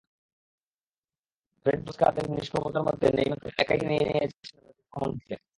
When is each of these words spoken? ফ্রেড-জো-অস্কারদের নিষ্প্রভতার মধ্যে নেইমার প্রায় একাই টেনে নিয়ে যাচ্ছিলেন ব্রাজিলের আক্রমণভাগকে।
ফ্রেড-জো-অস্কারদের 1.65 2.25
নিষ্প্রভতার 2.37 2.83
মধ্যে 2.87 3.07
নেইমার 3.17 3.39
প্রায় 3.41 3.55
একাই 3.57 3.77
টেনে 3.79 3.89
নিয়ে 3.91 4.05
যাচ্ছিলেন 4.13 4.61
ব্রাজিলের 4.63 4.75
আক্রমণভাগকে। 4.83 5.35